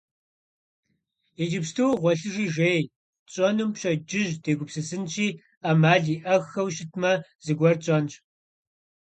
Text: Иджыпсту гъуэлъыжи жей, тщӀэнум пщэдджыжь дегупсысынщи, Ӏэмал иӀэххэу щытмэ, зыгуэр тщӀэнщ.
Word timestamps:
Иджыпсту 1.41 1.91
гъуэлъыжи 2.01 2.47
жей, 2.55 2.81
тщӀэнум 3.27 3.69
пщэдджыжь 3.73 4.33
дегупсысынщи, 4.43 5.27
Ӏэмал 5.63 6.03
иӀэххэу 6.15 6.69
щытмэ, 6.75 7.11
зыгуэр 7.45 7.77
тщӀэнщ. 7.79 8.11